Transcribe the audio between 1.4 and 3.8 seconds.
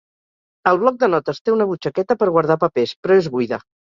té una butxaqueta per guardar papers, però és buida.